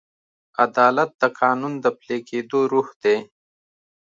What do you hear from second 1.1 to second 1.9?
د قانون د